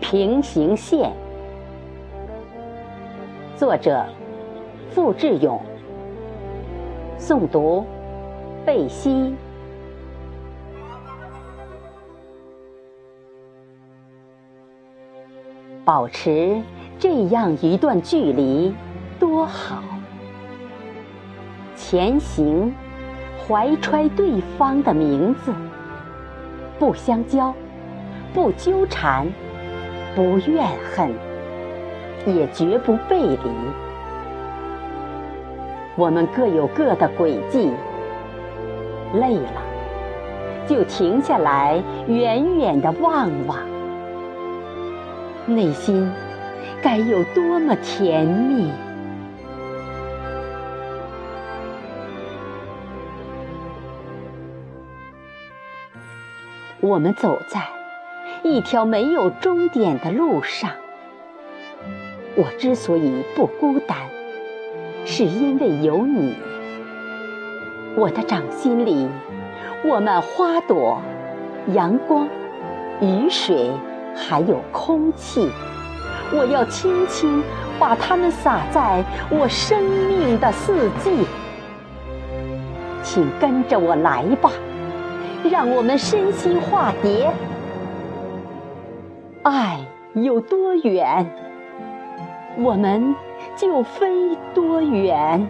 [0.00, 1.12] 平行线。
[3.56, 4.04] 作者：
[4.90, 5.60] 付志勇。
[7.18, 7.84] 诵读：
[8.64, 9.34] 贝西。
[15.84, 16.60] 保持
[16.98, 18.74] 这样一段距离，
[19.18, 19.82] 多好。
[21.74, 22.72] 前行，
[23.46, 25.52] 怀揣对方的名字，
[26.78, 27.52] 不相交，
[28.32, 29.26] 不纠缠，
[30.14, 31.14] 不怨恨，
[32.26, 33.50] 也绝不背离。
[35.96, 37.70] 我们各有各的轨迹，
[39.14, 39.62] 累了
[40.66, 43.58] 就停下来，远远的望望，
[45.46, 46.10] 内心
[46.82, 48.70] 该有多么甜蜜。
[56.80, 57.60] 我们走在
[58.42, 60.70] 一条没有终点的路上，
[62.34, 63.98] 我之所以不孤单，
[65.04, 66.34] 是因为有你。
[67.96, 69.06] 我的掌心里，
[69.84, 71.02] 握满花朵、
[71.74, 72.26] 阳光、
[73.00, 73.70] 雨水，
[74.16, 75.50] 还有空气。
[76.32, 77.42] 我要轻轻
[77.78, 81.26] 把它们洒在我生命的四季，
[83.02, 84.50] 请跟着我来吧。
[85.50, 87.30] 让我们身心化蝶，
[89.42, 89.80] 爱
[90.14, 91.26] 有多远，
[92.58, 93.14] 我们
[93.56, 95.48] 就飞多远。